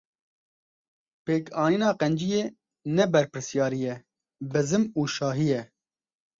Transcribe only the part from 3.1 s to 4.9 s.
berpirsyarî ye, bezim